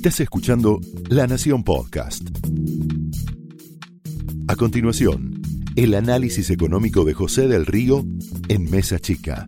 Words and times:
Estás 0.00 0.20
escuchando 0.20 0.80
La 1.10 1.26
Nación 1.26 1.62
Podcast. 1.62 2.22
A 4.48 4.56
continuación, 4.56 5.42
el 5.76 5.92
análisis 5.92 6.48
económico 6.48 7.04
de 7.04 7.12
José 7.12 7.48
del 7.48 7.66
Río 7.66 8.06
en 8.48 8.70
Mesa 8.70 8.98
Chica. 8.98 9.46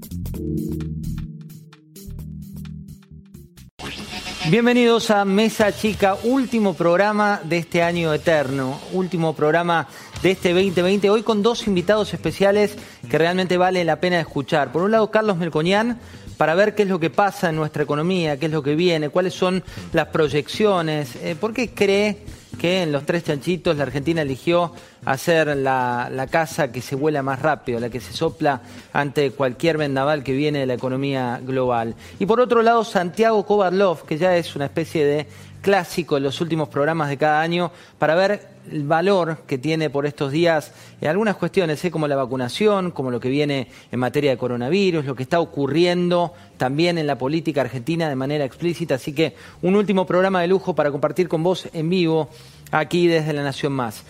Bienvenidos 4.50 5.10
a 5.10 5.24
Mesa 5.24 5.72
Chica, 5.72 6.16
último 6.22 6.74
programa 6.74 7.40
de 7.44 7.56
este 7.56 7.82
año 7.82 8.12
eterno, 8.12 8.78
último 8.92 9.34
programa 9.34 9.88
de 10.22 10.32
este 10.32 10.52
2020, 10.52 11.08
hoy 11.08 11.22
con 11.22 11.42
dos 11.42 11.66
invitados 11.66 12.12
especiales 12.12 12.76
que 13.08 13.16
realmente 13.16 13.56
vale 13.56 13.84
la 13.84 14.00
pena 14.00 14.20
escuchar. 14.20 14.70
Por 14.70 14.82
un 14.82 14.90
lado, 14.90 15.10
Carlos 15.10 15.38
Melcoñán, 15.38 15.98
para 16.42 16.56
ver 16.56 16.74
qué 16.74 16.82
es 16.82 16.88
lo 16.88 16.98
que 16.98 17.08
pasa 17.08 17.50
en 17.50 17.54
nuestra 17.54 17.84
economía, 17.84 18.36
qué 18.36 18.46
es 18.46 18.52
lo 18.52 18.64
que 18.64 18.74
viene, 18.74 19.10
cuáles 19.10 19.32
son 19.32 19.62
las 19.92 20.08
proyecciones, 20.08 21.14
eh, 21.22 21.36
por 21.38 21.54
qué 21.54 21.70
cree 21.70 22.18
que 22.58 22.82
en 22.82 22.90
los 22.90 23.06
tres 23.06 23.22
chanchitos 23.22 23.76
la 23.76 23.84
Argentina 23.84 24.22
eligió 24.22 24.72
hacer 25.04 25.56
la, 25.56 26.08
la, 26.10 26.26
casa 26.26 26.72
que 26.72 26.80
se 26.80 26.96
vuela 26.96 27.22
más 27.22 27.40
rápido, 27.40 27.78
la 27.78 27.90
que 27.90 28.00
se 28.00 28.12
sopla 28.12 28.60
ante 28.92 29.30
cualquier 29.30 29.78
vendaval 29.78 30.24
que 30.24 30.32
viene 30.32 30.58
de 30.58 30.66
la 30.66 30.74
economía 30.74 31.40
global. 31.40 31.94
Y 32.18 32.26
por 32.26 32.40
otro 32.40 32.62
lado, 32.62 32.82
Santiago 32.82 33.46
Kovarlov, 33.46 34.04
que 34.04 34.18
ya 34.18 34.36
es 34.36 34.56
una 34.56 34.64
especie 34.64 35.04
de 35.04 35.28
clásico 35.62 36.18
en 36.18 36.24
los 36.24 36.40
últimos 36.42 36.68
programas 36.68 37.08
de 37.08 37.16
cada 37.16 37.40
año, 37.40 37.72
para 37.98 38.14
ver 38.14 38.48
el 38.70 38.84
valor 38.84 39.38
que 39.46 39.58
tiene 39.58 39.88
por 39.88 40.06
estos 40.06 40.30
días 40.30 40.72
en 41.00 41.08
algunas 41.08 41.36
cuestiones, 41.36 41.82
¿eh? 41.84 41.90
como 41.90 42.06
la 42.06 42.16
vacunación, 42.16 42.90
como 42.90 43.10
lo 43.10 43.20
que 43.20 43.28
viene 43.28 43.68
en 43.90 43.98
materia 43.98 44.30
de 44.30 44.36
coronavirus, 44.36 45.04
lo 45.04 45.14
que 45.14 45.22
está 45.22 45.40
ocurriendo 45.40 46.34
también 46.58 46.98
en 46.98 47.06
la 47.06 47.16
política 47.16 47.62
argentina 47.62 48.08
de 48.08 48.16
manera 48.16 48.44
explícita. 48.44 48.96
Así 48.96 49.14
que 49.14 49.34
un 49.62 49.74
último 49.74 50.06
programa 50.06 50.42
de 50.42 50.48
lujo 50.48 50.74
para 50.74 50.90
compartir 50.90 51.28
con 51.28 51.42
vos 51.42 51.68
en 51.72 51.88
vivo 51.88 52.28
aquí 52.70 53.06
desde 53.06 53.32
La 53.32 53.42
Nación 53.42 53.72
Más. 53.72 54.04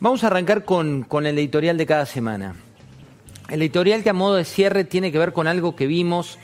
Vamos 0.00 0.24
a 0.24 0.28
arrancar 0.28 0.64
con, 0.64 1.02
con 1.02 1.26
el 1.26 1.38
editorial 1.38 1.76
de 1.76 1.86
cada 1.86 2.06
semana. 2.06 2.56
El 3.48 3.62
editorial 3.62 4.02
que 4.02 4.10
a 4.10 4.14
modo 4.14 4.34
de 4.34 4.44
cierre 4.44 4.84
tiene 4.84 5.12
que 5.12 5.18
ver 5.18 5.32
con 5.32 5.46
algo 5.46 5.76
que 5.76 5.86
vimos 5.86 6.38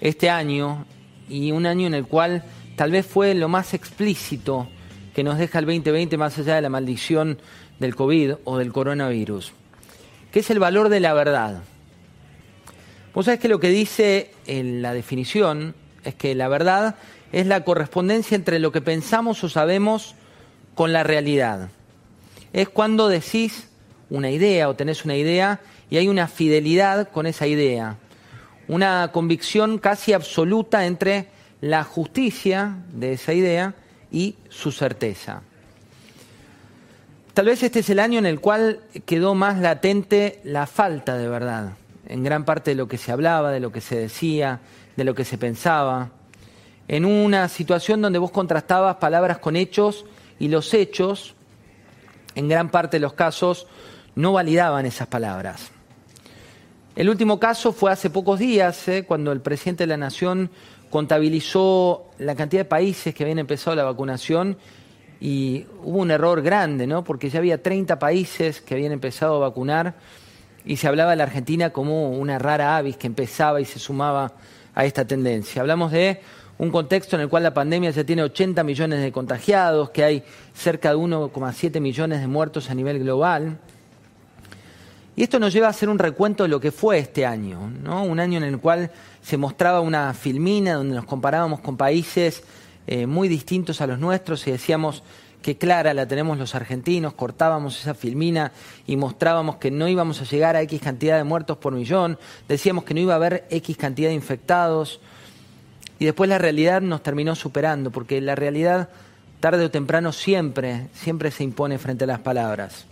este 0.00 0.30
año 0.30 0.86
y 1.28 1.52
un 1.52 1.66
año 1.66 1.86
en 1.86 1.94
el 1.94 2.06
cual 2.06 2.44
tal 2.76 2.90
vez 2.90 3.06
fue 3.06 3.34
lo 3.34 3.48
más 3.48 3.74
explícito 3.74 4.68
que 5.14 5.24
nos 5.24 5.38
deja 5.38 5.58
el 5.60 5.66
2020 5.66 6.16
más 6.16 6.38
allá 6.38 6.56
de 6.56 6.62
la 6.62 6.68
maldición 6.68 7.38
del 7.78 7.94
COVID 7.94 8.34
o 8.44 8.58
del 8.58 8.72
coronavirus, 8.72 9.52
que 10.32 10.40
es 10.40 10.50
el 10.50 10.58
valor 10.58 10.88
de 10.88 11.00
la 11.00 11.14
verdad. 11.14 11.62
Vos 13.14 13.26
sabés 13.26 13.40
que 13.40 13.48
lo 13.48 13.60
que 13.60 13.68
dice 13.68 14.32
en 14.46 14.82
la 14.82 14.92
definición 14.92 15.74
es 16.02 16.14
que 16.14 16.34
la 16.34 16.48
verdad 16.48 16.96
es 17.32 17.46
la 17.46 17.64
correspondencia 17.64 18.34
entre 18.34 18.58
lo 18.58 18.72
que 18.72 18.80
pensamos 18.80 19.42
o 19.44 19.48
sabemos 19.48 20.14
con 20.74 20.92
la 20.92 21.04
realidad. 21.04 21.68
Es 22.52 22.68
cuando 22.68 23.08
decís 23.08 23.68
una 24.10 24.30
idea 24.30 24.68
o 24.68 24.74
tenés 24.74 25.04
una 25.04 25.16
idea 25.16 25.60
y 25.90 25.96
hay 25.96 26.08
una 26.08 26.26
fidelidad 26.26 27.10
con 27.10 27.26
esa 27.26 27.46
idea, 27.46 27.98
una 28.66 29.10
convicción 29.12 29.78
casi 29.78 30.12
absoluta 30.12 30.86
entre 30.86 31.28
la 31.64 31.82
justicia 31.82 32.76
de 32.92 33.14
esa 33.14 33.32
idea 33.32 33.72
y 34.12 34.34
su 34.50 34.70
certeza. 34.70 35.40
Tal 37.32 37.46
vez 37.46 37.62
este 37.62 37.78
es 37.78 37.88
el 37.88 38.00
año 38.00 38.18
en 38.18 38.26
el 38.26 38.38
cual 38.38 38.80
quedó 39.06 39.34
más 39.34 39.58
latente 39.58 40.42
la 40.44 40.66
falta 40.66 41.16
de 41.16 41.26
verdad, 41.26 41.72
en 42.06 42.22
gran 42.22 42.44
parte 42.44 42.72
de 42.72 42.74
lo 42.74 42.86
que 42.86 42.98
se 42.98 43.12
hablaba, 43.12 43.50
de 43.50 43.60
lo 43.60 43.72
que 43.72 43.80
se 43.80 43.96
decía, 43.96 44.60
de 44.94 45.04
lo 45.04 45.14
que 45.14 45.24
se 45.24 45.38
pensaba, 45.38 46.10
en 46.86 47.06
una 47.06 47.48
situación 47.48 48.02
donde 48.02 48.18
vos 48.18 48.30
contrastabas 48.30 48.96
palabras 48.96 49.38
con 49.38 49.56
hechos 49.56 50.04
y 50.38 50.48
los 50.48 50.74
hechos, 50.74 51.34
en 52.34 52.46
gran 52.46 52.68
parte 52.68 52.98
de 52.98 53.00
los 53.00 53.14
casos, 53.14 53.68
no 54.16 54.34
validaban 54.34 54.84
esas 54.84 55.08
palabras. 55.08 55.70
El 56.94 57.08
último 57.08 57.40
caso 57.40 57.72
fue 57.72 57.90
hace 57.90 58.08
pocos 58.10 58.38
días, 58.38 58.86
eh, 58.86 59.04
cuando 59.04 59.32
el 59.32 59.40
presidente 59.40 59.82
de 59.82 59.88
la 59.88 59.96
Nación 59.96 60.50
contabilizó 60.94 62.08
la 62.18 62.36
cantidad 62.36 62.60
de 62.60 62.66
países 62.66 63.12
que 63.12 63.24
habían 63.24 63.40
empezado 63.40 63.74
la 63.74 63.82
vacunación 63.82 64.56
y 65.20 65.66
hubo 65.82 65.98
un 65.98 66.12
error 66.12 66.40
grande, 66.40 66.86
¿no? 66.86 67.02
Porque 67.02 67.30
ya 67.30 67.40
había 67.40 67.60
30 67.60 67.98
países 67.98 68.60
que 68.60 68.74
habían 68.74 68.92
empezado 68.92 69.34
a 69.34 69.38
vacunar 69.40 69.96
y 70.64 70.76
se 70.76 70.86
hablaba 70.86 71.10
de 71.10 71.16
la 71.16 71.24
Argentina 71.24 71.70
como 71.70 72.10
una 72.12 72.38
rara 72.38 72.76
avis 72.76 72.96
que 72.96 73.08
empezaba 73.08 73.60
y 73.60 73.64
se 73.64 73.80
sumaba 73.80 74.34
a 74.72 74.84
esta 74.84 75.04
tendencia. 75.04 75.62
Hablamos 75.62 75.90
de 75.90 76.20
un 76.58 76.70
contexto 76.70 77.16
en 77.16 77.22
el 77.22 77.28
cual 77.28 77.42
la 77.42 77.52
pandemia 77.52 77.90
ya 77.90 78.04
tiene 78.04 78.22
80 78.22 78.62
millones 78.62 79.02
de 79.02 79.10
contagiados, 79.10 79.90
que 79.90 80.04
hay 80.04 80.22
cerca 80.52 80.90
de 80.90 80.96
1,7 80.96 81.80
millones 81.80 82.20
de 82.20 82.28
muertos 82.28 82.70
a 82.70 82.74
nivel 82.76 83.00
global. 83.00 83.58
Y 85.16 85.22
esto 85.22 85.38
nos 85.38 85.52
lleva 85.52 85.68
a 85.68 85.70
hacer 85.70 85.88
un 85.88 85.98
recuento 85.98 86.42
de 86.42 86.48
lo 86.48 86.60
que 86.60 86.72
fue 86.72 86.98
este 86.98 87.24
año, 87.24 87.70
¿no? 87.82 88.02
Un 88.02 88.18
año 88.18 88.38
en 88.38 88.44
el 88.44 88.58
cual 88.58 88.90
se 89.22 89.36
mostraba 89.36 89.80
una 89.80 90.12
filmina 90.12 90.74
donde 90.74 90.96
nos 90.96 91.04
comparábamos 91.04 91.60
con 91.60 91.76
países 91.76 92.42
eh, 92.86 93.06
muy 93.06 93.28
distintos 93.28 93.80
a 93.80 93.86
los 93.86 93.98
nuestros 93.98 94.46
y 94.46 94.50
decíamos 94.50 95.02
que 95.40 95.56
clara 95.56 95.94
la 95.94 96.08
tenemos 96.08 96.38
los 96.38 96.54
argentinos, 96.54 97.12
cortábamos 97.12 97.78
esa 97.80 97.94
filmina 97.94 98.50
y 98.86 98.96
mostrábamos 98.96 99.56
que 99.56 99.70
no 99.70 99.86
íbamos 99.88 100.20
a 100.20 100.24
llegar 100.24 100.56
a 100.56 100.62
X 100.62 100.80
cantidad 100.80 101.18
de 101.18 101.24
muertos 101.24 101.58
por 101.58 101.74
millón, 101.74 102.18
decíamos 102.48 102.84
que 102.84 102.94
no 102.94 103.00
iba 103.00 103.12
a 103.12 103.16
haber 103.16 103.46
X 103.50 103.76
cantidad 103.76 104.08
de 104.08 104.14
infectados 104.14 105.00
y 105.98 106.06
después 106.06 106.28
la 106.28 106.38
realidad 106.38 106.80
nos 106.80 107.02
terminó 107.02 107.34
superando, 107.34 107.90
porque 107.90 108.20
la 108.20 108.34
realidad 108.34 108.88
tarde 109.40 109.66
o 109.66 109.70
temprano 109.70 110.12
siempre, 110.12 110.88
siempre 110.94 111.30
se 111.30 111.44
impone 111.44 111.78
frente 111.78 112.04
a 112.04 112.08
las 112.08 112.20
palabras. 112.20 112.86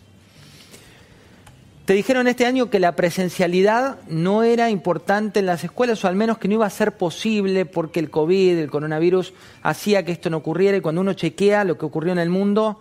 Te 1.85 1.95
dijeron 1.95 2.29
este 2.29 2.47
año 2.47 2.71
que 2.71 2.79
la 2.79 2.95
presencialidad 2.95 3.99
no 4.07 4.45
era 4.45 4.71
importante 4.71 5.41
en 5.41 5.47
las 5.47 5.65
escuelas, 5.65 6.05
o 6.05 6.09
al 6.09 6.15
menos 6.15 6.39
que 6.39 6.47
no 6.47 6.55
iba 6.55 6.67
a 6.67 6.71
ser 6.71 6.97
posible 6.97 7.67
porque 7.67 7.99
el 7.99 8.09
COVID, 8.09 8.57
el 8.57 8.71
coronavirus, 8.71 9.35
hacía 9.65 10.05
que 10.05 10.13
esto 10.13 10.31
no 10.31 10.37
ocurriera. 10.37 10.77
Y 10.77 10.81
cuando 10.81 11.01
uno 11.01 11.15
chequea 11.15 11.65
lo 11.65 11.79
que 11.79 11.85
ocurrió 11.85 12.13
en 12.13 12.21
el 12.21 12.31
mundo, 12.31 12.79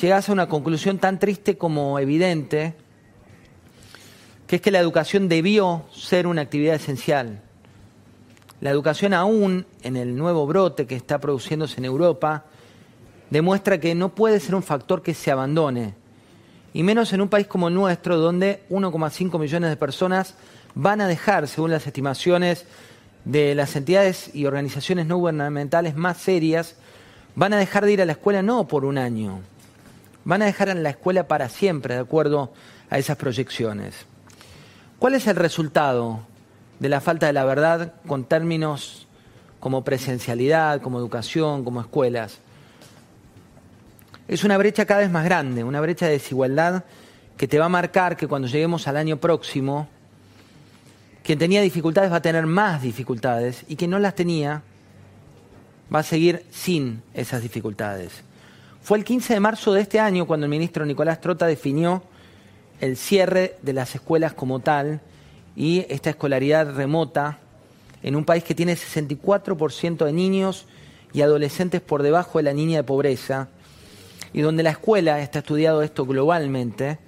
llegas 0.00 0.28
a 0.28 0.32
una 0.32 0.48
conclusión 0.48 0.98
tan 0.98 1.18
triste 1.18 1.58
como 1.58 1.98
evidente, 1.98 2.76
que 4.46 4.56
es 4.56 4.62
que 4.62 4.70
la 4.70 4.78
educación 4.78 5.28
debió 5.28 5.82
ser 5.92 6.28
una 6.28 6.42
actividad 6.42 6.76
esencial. 6.76 7.42
La 8.60 8.70
educación 8.70 9.12
aún, 9.12 9.66
en 9.82 9.96
el 9.96 10.14
nuevo 10.14 10.46
brote 10.46 10.86
que 10.86 10.94
está 10.94 11.18
produciéndose 11.18 11.78
en 11.78 11.86
Europa, 11.86 12.44
demuestra 13.30 13.80
que 13.80 13.96
no 13.96 14.14
puede 14.14 14.38
ser 14.38 14.54
un 14.54 14.62
factor 14.62 15.02
que 15.02 15.14
se 15.14 15.32
abandone 15.32 16.03
y 16.74 16.82
menos 16.82 17.12
en 17.12 17.20
un 17.20 17.28
país 17.28 17.46
como 17.46 17.68
el 17.68 17.74
nuestro, 17.74 18.18
donde 18.18 18.64
1,5 18.68 19.38
millones 19.38 19.70
de 19.70 19.76
personas 19.76 20.34
van 20.74 21.00
a 21.00 21.06
dejar, 21.06 21.46
según 21.46 21.70
las 21.70 21.86
estimaciones 21.86 22.66
de 23.24 23.54
las 23.54 23.76
entidades 23.76 24.34
y 24.34 24.44
organizaciones 24.44 25.06
no 25.06 25.16
gubernamentales 25.16 25.94
más 25.94 26.18
serias, 26.18 26.74
van 27.36 27.52
a 27.52 27.58
dejar 27.58 27.84
de 27.84 27.92
ir 27.92 28.02
a 28.02 28.04
la 28.04 28.12
escuela 28.12 28.42
no 28.42 28.66
por 28.66 28.84
un 28.84 28.98
año, 28.98 29.38
van 30.24 30.42
a 30.42 30.46
dejar 30.46 30.68
en 30.68 30.82
la 30.82 30.90
escuela 30.90 31.28
para 31.28 31.48
siempre, 31.48 31.94
de 31.94 32.00
acuerdo 32.00 32.52
a 32.90 32.98
esas 32.98 33.16
proyecciones. 33.16 33.94
¿Cuál 34.98 35.14
es 35.14 35.28
el 35.28 35.36
resultado 35.36 36.20
de 36.80 36.88
la 36.88 37.00
falta 37.00 37.26
de 37.26 37.32
la 37.32 37.44
verdad 37.44 37.94
con 38.04 38.24
términos 38.24 39.06
como 39.60 39.84
presencialidad, 39.84 40.80
como 40.80 40.98
educación, 40.98 41.62
como 41.62 41.80
escuelas? 41.80 42.40
Es 44.28 44.44
una 44.44 44.56
brecha 44.56 44.86
cada 44.86 45.00
vez 45.00 45.10
más 45.10 45.24
grande, 45.24 45.64
una 45.64 45.80
brecha 45.80 46.06
de 46.06 46.12
desigualdad 46.12 46.84
que 47.36 47.48
te 47.48 47.58
va 47.58 47.66
a 47.66 47.70
marcar 47.70 48.16
que 48.16 48.28
cuando 48.28 48.48
lleguemos 48.48 48.88
al 48.88 48.96
año 48.96 49.18
próximo, 49.18 49.88
quien 51.22 51.38
tenía 51.38 51.60
dificultades 51.60 52.10
va 52.10 52.16
a 52.16 52.22
tener 52.22 52.46
más 52.46 52.82
dificultades 52.82 53.64
y 53.68 53.76
quien 53.76 53.90
no 53.90 53.98
las 53.98 54.14
tenía 54.14 54.62
va 55.94 56.00
a 56.00 56.02
seguir 56.04 56.44
sin 56.50 57.02
esas 57.12 57.42
dificultades. 57.42 58.22
Fue 58.82 58.98
el 58.98 59.04
15 59.04 59.34
de 59.34 59.40
marzo 59.40 59.72
de 59.72 59.80
este 59.80 60.00
año 60.00 60.26
cuando 60.26 60.46
el 60.46 60.50
ministro 60.50 60.86
Nicolás 60.86 61.20
Trota 61.20 61.46
definió 61.46 62.02
el 62.80 62.96
cierre 62.96 63.56
de 63.62 63.72
las 63.72 63.94
escuelas 63.94 64.34
como 64.34 64.60
tal 64.60 65.00
y 65.56 65.86
esta 65.88 66.10
escolaridad 66.10 66.74
remota 66.74 67.38
en 68.02 68.16
un 68.16 68.24
país 68.24 68.44
que 68.44 68.54
tiene 68.54 68.74
64% 68.74 70.04
de 70.04 70.12
niños 70.12 70.66
y 71.12 71.22
adolescentes 71.22 71.80
por 71.80 72.02
debajo 72.02 72.38
de 72.38 72.44
la 72.44 72.52
línea 72.52 72.78
de 72.78 72.84
pobreza 72.84 73.48
y 74.34 74.42
donde 74.42 74.64
la 74.64 74.70
escuela, 74.70 75.20
está 75.20 75.38
estudiado 75.38 75.80
esto 75.82 76.04
globalmente, 76.04 76.98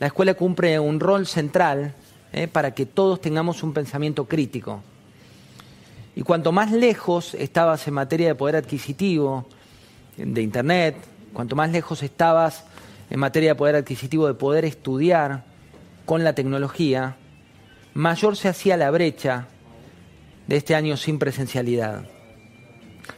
la 0.00 0.06
escuela 0.06 0.32
cumple 0.32 0.80
un 0.80 0.98
rol 0.98 1.26
central 1.26 1.94
eh, 2.32 2.48
para 2.48 2.72
que 2.72 2.86
todos 2.86 3.20
tengamos 3.20 3.62
un 3.62 3.74
pensamiento 3.74 4.24
crítico. 4.24 4.82
Y 6.16 6.22
cuanto 6.22 6.52
más 6.52 6.72
lejos 6.72 7.34
estabas 7.34 7.86
en 7.86 7.94
materia 7.94 8.28
de 8.28 8.34
poder 8.34 8.56
adquisitivo, 8.56 9.46
de 10.16 10.40
Internet, 10.40 10.96
cuanto 11.34 11.54
más 11.54 11.70
lejos 11.70 12.02
estabas 12.02 12.64
en 13.10 13.20
materia 13.20 13.50
de 13.50 13.54
poder 13.56 13.76
adquisitivo 13.76 14.26
de 14.26 14.34
poder 14.34 14.64
estudiar 14.64 15.44
con 16.06 16.24
la 16.24 16.34
tecnología, 16.34 17.16
mayor 17.92 18.36
se 18.36 18.48
hacía 18.48 18.78
la 18.78 18.90
brecha 18.90 19.48
de 20.46 20.56
este 20.56 20.74
año 20.74 20.96
sin 20.96 21.18
presencialidad. 21.18 22.04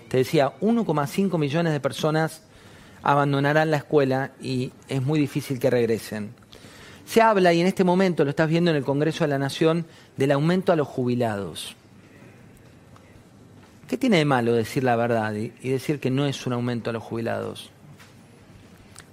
Te 0.08 0.16
decía, 0.16 0.52
1,5 0.60 1.38
millones 1.38 1.72
de 1.72 1.80
personas 1.80 2.42
abandonarán 3.02 3.70
la 3.70 3.78
escuela 3.78 4.32
y 4.40 4.72
es 4.88 5.02
muy 5.02 5.18
difícil 5.18 5.58
que 5.58 5.70
regresen. 5.70 6.34
Se 7.04 7.20
habla, 7.20 7.52
y 7.52 7.60
en 7.60 7.66
este 7.66 7.84
momento 7.84 8.24
lo 8.24 8.30
estás 8.30 8.48
viendo 8.48 8.70
en 8.70 8.76
el 8.76 8.84
Congreso 8.84 9.24
de 9.24 9.28
la 9.28 9.38
Nación, 9.38 9.84
del 10.16 10.32
aumento 10.32 10.72
a 10.72 10.76
los 10.76 10.88
jubilados. 10.88 11.76
¿Qué 13.88 13.98
tiene 13.98 14.18
de 14.18 14.24
malo 14.24 14.54
decir 14.54 14.84
la 14.84 14.96
verdad 14.96 15.34
y, 15.34 15.50
decir 15.68 16.00
que 16.00 16.10
no 16.10 16.24
es 16.24 16.46
un 16.46 16.54
aumento 16.54 16.90
a 16.90 16.92
los 16.92 17.02
jubilados? 17.02 17.70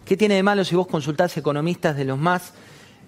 ¿Qué 0.06 0.16
tiene 0.16 0.36
de 0.36 0.44
malo 0.44 0.64
si 0.64 0.76
vos 0.76 0.88
consultás 0.88 1.36
economistas 1.36 1.98
de 1.98 2.06
los 2.06 2.18
más 2.18 2.54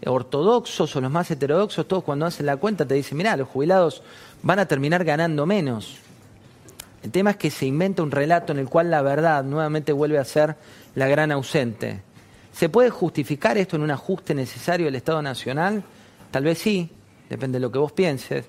ortodoxos 0.05 0.95
o 0.95 1.01
los 1.01 1.11
más 1.11 1.31
heterodoxos, 1.31 1.87
todos 1.87 2.03
cuando 2.03 2.25
hacen 2.25 2.45
la 2.45 2.57
cuenta 2.57 2.85
te 2.85 2.95
dicen, 2.95 3.17
mirá, 3.17 3.37
los 3.37 3.47
jubilados 3.47 4.03
van 4.43 4.59
a 4.59 4.67
terminar 4.67 5.05
ganando 5.05 5.45
menos? 5.45 5.99
El 7.03 7.11
tema 7.11 7.31
es 7.31 7.37
que 7.37 7.49
se 7.49 7.65
inventa 7.65 8.03
un 8.03 8.11
relato 8.11 8.51
en 8.51 8.59
el 8.59 8.69
cual 8.69 8.91
la 8.91 9.01
verdad 9.01 9.43
nuevamente 9.43 9.91
vuelve 9.91 10.19
a 10.19 10.25
ser 10.25 10.55
la 10.93 11.07
gran 11.07 11.31
ausente. 11.31 12.01
¿Se 12.53 12.69
puede 12.69 12.89
justificar 12.89 13.57
esto 13.57 13.75
en 13.75 13.81
un 13.81 13.91
ajuste 13.91 14.35
necesario 14.35 14.85
del 14.85 14.95
Estado 14.95 15.21
Nacional? 15.21 15.83
Tal 16.29 16.43
vez 16.43 16.59
sí, 16.59 16.89
depende 17.29 17.57
de 17.57 17.61
lo 17.61 17.71
que 17.71 17.79
vos 17.79 17.91
pienses. 17.91 18.45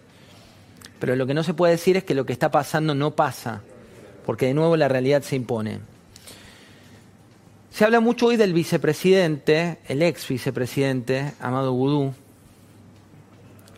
Pero 0.99 1.17
lo 1.17 1.27
que 1.27 1.35
no 1.35 1.43
se 1.43 1.55
puede 1.55 1.73
decir 1.73 1.97
es 1.97 2.05
que 2.05 2.15
lo 2.15 2.27
que 2.27 2.33
está 2.33 2.51
pasando 2.51 2.95
no 2.95 3.13
pasa, 3.13 3.63
porque 4.27 4.47
de 4.47 4.55
nuevo 4.55 4.77
la 4.77 4.89
realidad 4.89 5.23
se 5.23 5.37
impone. 5.37 5.81
Se 7.71 7.85
habla 7.85 8.01
mucho 8.01 8.27
hoy 8.27 8.37
del 8.37 8.53
vicepresidente, 8.53 9.79
el 9.89 10.03
ex 10.03 10.29
vicepresidente, 10.29 11.33
Amado 11.41 11.73
Gudú, 11.73 12.13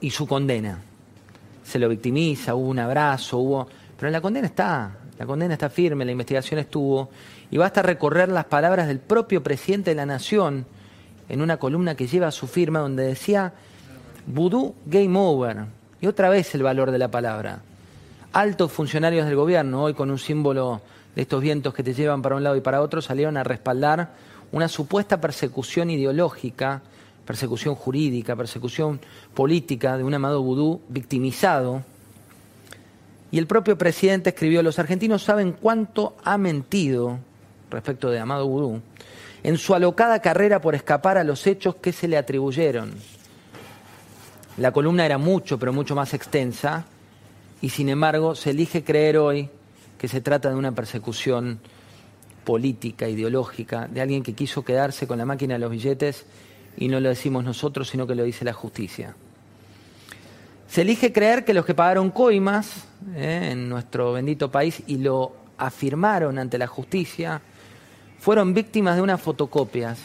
y 0.01 0.11
su 0.11 0.27
condena. 0.27 0.83
Se 1.63 1.79
lo 1.79 1.89
victimiza, 1.89 2.57
hubo 2.57 2.69
un 2.69 2.81
abrazo, 2.81 3.39
hubo... 3.39 3.69
Pero 3.99 4.11
la 4.11 4.21
condena 4.21 4.47
está, 4.47 4.97
la 5.19 5.27
condena 5.27 5.55
está 5.55 5.71
firme, 5.71 6.05
la 6.05 6.13
investigación 6.13 6.59
estuvo, 6.59 7.11
y 7.51 7.57
basta 7.57 7.83
recorrer 7.83 8.29
las 8.29 8.47
palabras 8.47 8.87
del 8.89 8.99
propio 8.99 9.43
presidente 9.43 9.91
de 9.91 9.97
la 9.97 10.07
Nación 10.07 10.67
en 11.29 11.41
una 11.41 11.57
columna 11.57 11.95
que 11.95 12.07
lleva 12.07 12.31
su 12.31 12.47
firma 12.47 12.81
donde 12.81 13.05
decía, 13.05 13.53
Vudú 14.27 14.75
Game 14.87 15.19
Over, 15.19 15.67
y 16.01 16.07
otra 16.07 16.29
vez 16.29 16.55
el 16.55 16.63
valor 16.63 16.91
de 16.91 16.99
la 16.99 17.11
palabra. 17.11 17.61
Altos 18.33 18.73
funcionarios 18.73 19.27
del 19.27 19.37
gobierno, 19.37 19.85
hoy 19.85 19.95
con 19.95 20.11
un 20.11 20.19
símbolo 20.19 20.83
de 21.15 21.23
estos 21.23 21.41
vientos 21.41 21.73
que 21.73 21.83
te 21.83 21.95
llevan 21.95 22.23
para 22.23 22.35
un 22.35 22.43
lado 22.43 22.57
y 22.57 22.61
para 22.61 22.83
otro, 22.83 23.01
salieron 23.01 23.37
a 23.37 23.45
respaldar 23.45 24.13
una 24.51 24.69
supuesta 24.69 25.21
persecución 25.21 25.91
ideológica, 25.91 26.83
persecución 27.25 27.75
jurídica, 27.75 28.37
persecución 28.37 29.01
política 29.35 29.97
de 29.97 30.05
un 30.05 30.15
amado 30.15 30.43
vudú 30.43 30.81
victimizado. 30.89 31.83
Y 33.35 33.39
el 33.39 33.49
propio 33.49 33.77
presidente 33.77 34.31
escribió, 34.31 34.63
los 34.63 34.79
argentinos 34.79 35.25
saben 35.25 35.57
cuánto 35.61 36.17
ha 36.23 36.39
mentido 36.39 37.19
respecto 37.69 38.09
de 38.09 38.21
Amado 38.21 38.47
Vudú 38.47 38.81
en 39.43 39.59
su 39.59 39.75
alocada 39.75 40.21
carrera 40.21 40.61
por 40.61 40.77
escapar 40.77 41.19
a 41.19 41.25
los 41.25 41.45
hechos 41.49 41.75
que 41.75 41.93
se 41.93 42.07
le 42.07 42.17
atribuyeron. 42.17 42.93
La 44.57 44.71
columna 44.71 45.05
era 45.05 45.19
mucho, 45.19 45.59
pero 45.59 45.73
mucho 45.73 45.97
más 45.97 46.15
extensa, 46.15 46.85
y 47.61 47.71
sin 47.71 47.89
embargo 47.89 48.37
se 48.37 48.51
elige 48.51 48.85
creer 48.85 49.19
hoy 49.19 49.51
que 49.99 50.07
se 50.07 50.21
trata 50.21 50.51
de 50.51 50.55
una 50.55 50.71
persecución 50.71 51.59
política, 52.45 53.09
ideológica, 53.09 53.89
de 53.89 54.01
alguien 54.01 54.23
que 54.23 54.35
quiso 54.35 54.65
quedarse 54.65 55.09
con 55.09 55.19
la 55.19 55.25
máquina 55.25 55.55
de 55.55 55.59
los 55.59 55.73
billetes 55.73 56.25
y 56.77 56.87
no 56.87 57.01
lo 57.01 57.09
decimos 57.09 57.43
nosotros, 57.43 57.89
sino 57.89 58.07
que 58.07 58.15
lo 58.15 58.23
dice 58.23 58.45
la 58.45 58.53
justicia. 58.53 59.17
Se 60.75 60.83
elige 60.83 61.13
creer 61.13 61.45
que 61.45 61.55
los 61.55 61.65
que 61.65 61.73
pagaron 61.73 62.11
coimas 62.11 62.87
eh, 63.15 63.51
en 63.53 63.69
nuestro 63.69 64.13
bendito 64.13 64.51
país 64.51 64.83
y 64.89 64.99
lo 64.99 65.31
afirmaron 65.57 66.37
ante 66.37 66.59
la 66.59 66.67
justicia 66.67 67.41
fueron 68.19 68.55
víctimas 68.55 68.97
de 68.97 69.03
unas 69.03 69.21
fotocopias. 69.23 70.01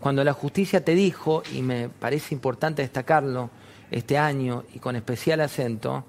Cuando 0.00 0.24
la 0.24 0.32
justicia 0.32 0.84
te 0.84 0.96
dijo, 0.96 1.44
y 1.54 1.62
me 1.62 1.88
parece 1.88 2.34
importante 2.34 2.82
destacarlo 2.82 3.50
este 3.92 4.18
año 4.18 4.64
y 4.74 4.80
con 4.80 4.96
especial 4.96 5.40
acento, 5.40 6.04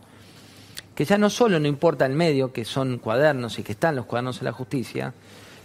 que 0.95 1.05
ya 1.05 1.19
no 1.19 1.29
solo 1.29 1.59
no 1.59 1.67
importa 1.67 2.07
el 2.07 2.13
medio, 2.13 2.51
que 2.51 2.65
son 2.65 2.97
cuadernos 2.97 3.59
y 3.59 3.63
que 3.63 3.73
están 3.73 3.95
los 3.95 4.07
cuadernos 4.07 4.39
de 4.39 4.45
la 4.45 4.53
justicia, 4.53 5.13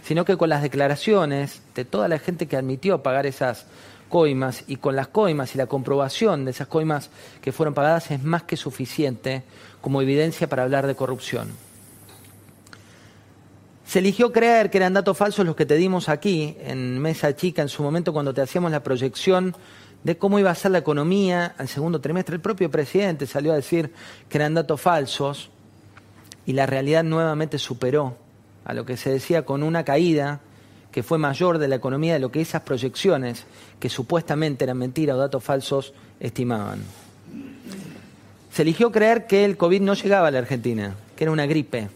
sino 0.03 0.23
que 0.23 0.37
con 0.37 0.49
las 0.49 0.61
declaraciones 0.61 1.63
de 1.73 1.83
toda 1.83 2.07
la 2.07 2.19
gente 2.19 2.45
que 2.45 2.57
admitió 2.57 3.01
pagar 3.01 3.25
esas 3.25 3.65
coimas 4.09 4.63
y 4.67 4.77
con 4.77 4.95
las 4.95 5.07
coimas 5.07 5.55
y 5.55 5.57
la 5.57 5.67
comprobación 5.67 6.45
de 6.45 6.51
esas 6.51 6.67
coimas 6.67 7.09
que 7.41 7.51
fueron 7.51 7.73
pagadas 7.73 8.11
es 8.11 8.23
más 8.23 8.43
que 8.43 8.57
suficiente 8.57 9.43
como 9.81 10.01
evidencia 10.01 10.47
para 10.47 10.63
hablar 10.63 10.87
de 10.87 10.95
corrupción. 10.95 11.49
Se 13.85 13.99
eligió 13.99 14.31
creer 14.31 14.71
que 14.71 14.77
eran 14.77 14.93
datos 14.93 15.17
falsos 15.17 15.45
los 15.45 15.55
que 15.55 15.65
te 15.65 15.75
dimos 15.75 16.09
aquí, 16.09 16.57
en 16.61 16.99
Mesa 16.99 17.35
Chica, 17.35 17.61
en 17.61 17.69
su 17.69 17.83
momento 17.83 18.13
cuando 18.13 18.33
te 18.33 18.41
hacíamos 18.41 18.71
la 18.71 18.81
proyección 18.81 19.55
de 20.03 20.17
cómo 20.17 20.39
iba 20.39 20.49
a 20.49 20.55
ser 20.55 20.71
la 20.71 20.79
economía 20.79 21.53
al 21.57 21.67
segundo 21.67 22.01
trimestre. 22.01 22.35
El 22.35 22.41
propio 22.41 22.69
presidente 22.71 23.27
salió 23.27 23.51
a 23.51 23.55
decir 23.55 23.91
que 24.27 24.37
eran 24.37 24.53
datos 24.53 24.81
falsos 24.81 25.49
y 26.45 26.53
la 26.53 26.65
realidad 26.65 27.03
nuevamente 27.03 27.57
superó 27.59 28.17
a 28.65 28.73
lo 28.73 28.85
que 28.85 28.97
se 28.97 29.11
decía 29.11 29.45
con 29.45 29.63
una 29.63 29.83
caída 29.83 30.41
que 30.95 31.03
fue 31.03 31.17
mayor 31.17 31.57
de 31.57 31.67
la 31.67 31.75
economía 31.75 32.13
de 32.13 32.19
lo 32.19 32.31
que 32.31 32.39
esas 32.39 32.61
proyecciones, 32.61 33.43
que 33.81 33.89
supuestamente 33.89 34.63
eran 34.63 34.77
mentiras 34.77 35.17
o 35.17 35.19
datos 35.19 35.43
falsos, 35.43 35.93
estimaban. 36.21 36.79
Se 38.53 38.61
eligió 38.61 38.93
creer 38.93 39.27
que 39.27 39.43
el 39.43 39.57
COVID 39.57 39.81
no 39.81 39.93
llegaba 39.93 40.29
a 40.29 40.31
la 40.31 40.39
Argentina, 40.39 40.95
que 41.17 41.25
era 41.25 41.31
una 41.33 41.47
gripe, 41.47 41.89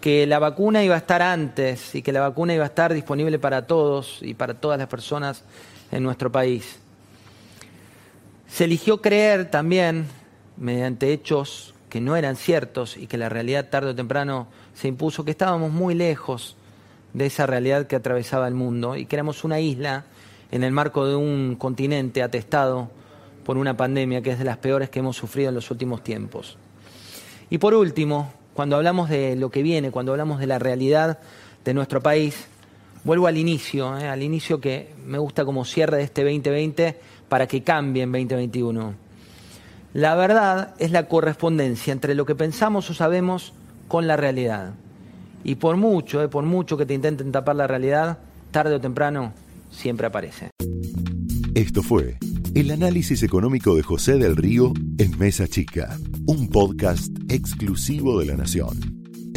que 0.00 0.28
la 0.28 0.38
vacuna 0.38 0.84
iba 0.84 0.94
a 0.94 0.98
estar 0.98 1.22
antes 1.22 1.92
y 1.96 2.02
que 2.02 2.12
la 2.12 2.20
vacuna 2.20 2.54
iba 2.54 2.62
a 2.62 2.68
estar 2.68 2.94
disponible 2.94 3.40
para 3.40 3.66
todos 3.66 4.20
y 4.22 4.34
para 4.34 4.54
todas 4.54 4.78
las 4.78 4.86
personas 4.86 5.42
en 5.90 6.04
nuestro 6.04 6.30
país. 6.30 6.78
Se 8.46 8.62
eligió 8.62 9.02
creer 9.02 9.50
también, 9.50 10.06
mediante 10.56 11.12
hechos 11.12 11.74
que 11.90 12.00
no 12.00 12.14
eran 12.14 12.36
ciertos 12.36 12.96
y 12.96 13.08
que 13.08 13.18
la 13.18 13.28
realidad 13.28 13.70
tarde 13.70 13.90
o 13.90 13.96
temprano 13.96 14.46
se 14.72 14.86
impuso, 14.86 15.24
que 15.24 15.32
estábamos 15.32 15.72
muy 15.72 15.96
lejos 15.96 16.56
de 17.16 17.24
esa 17.24 17.46
realidad 17.46 17.86
que 17.86 17.96
atravesaba 17.96 18.46
el 18.46 18.52
mundo 18.52 18.94
y 18.94 19.06
que 19.06 19.16
éramos 19.16 19.42
una 19.42 19.58
isla 19.58 20.04
en 20.50 20.62
el 20.62 20.70
marco 20.70 21.06
de 21.06 21.16
un 21.16 21.56
continente 21.56 22.22
atestado 22.22 22.90
por 23.42 23.56
una 23.56 23.74
pandemia 23.74 24.20
que 24.20 24.32
es 24.32 24.38
de 24.38 24.44
las 24.44 24.58
peores 24.58 24.90
que 24.90 24.98
hemos 24.98 25.16
sufrido 25.16 25.48
en 25.48 25.54
los 25.54 25.70
últimos 25.70 26.04
tiempos. 26.04 26.58
Y 27.48 27.56
por 27.56 27.72
último, 27.72 28.34
cuando 28.52 28.76
hablamos 28.76 29.08
de 29.08 29.34
lo 29.34 29.50
que 29.50 29.62
viene, 29.62 29.90
cuando 29.90 30.12
hablamos 30.12 30.40
de 30.40 30.46
la 30.46 30.58
realidad 30.58 31.18
de 31.64 31.72
nuestro 31.72 32.02
país, 32.02 32.48
vuelvo 33.02 33.28
al 33.28 33.38
inicio, 33.38 33.96
eh, 33.96 34.08
al 34.08 34.22
inicio 34.22 34.60
que 34.60 34.92
me 35.06 35.16
gusta 35.16 35.46
como 35.46 35.64
cierre 35.64 35.96
de 35.96 36.02
este 36.02 36.22
2020 36.22 37.00
para 37.30 37.46
que 37.46 37.62
cambie 37.62 38.02
en 38.02 38.12
2021. 38.12 38.92
La 39.94 40.14
verdad 40.16 40.74
es 40.78 40.90
la 40.90 41.08
correspondencia 41.08 41.94
entre 41.94 42.14
lo 42.14 42.26
que 42.26 42.34
pensamos 42.34 42.90
o 42.90 42.94
sabemos 42.94 43.54
con 43.88 44.06
la 44.06 44.18
realidad. 44.18 44.74
Y 45.46 45.54
por 45.54 45.76
mucho, 45.76 46.24
eh, 46.24 46.28
por 46.28 46.44
mucho 46.44 46.76
que 46.76 46.84
te 46.86 46.94
intenten 46.94 47.30
tapar 47.30 47.54
la 47.54 47.68
realidad, 47.68 48.18
tarde 48.50 48.74
o 48.74 48.80
temprano 48.80 49.32
siempre 49.70 50.08
aparece. 50.08 50.50
Esto 51.54 51.84
fue 51.84 52.18
el 52.56 52.72
análisis 52.72 53.22
económico 53.22 53.76
de 53.76 53.84
José 53.84 54.18
del 54.18 54.34
Río 54.34 54.72
en 54.98 55.16
Mesa 55.20 55.46
Chica, 55.46 55.96
un 56.26 56.48
podcast 56.48 57.12
exclusivo 57.28 58.18
de 58.18 58.26
La 58.26 58.36
Nación. 58.36 58.95